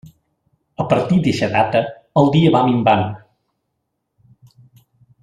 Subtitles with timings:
[0.83, 1.81] A partir d'eixa data,
[2.21, 3.07] el dia va minvant.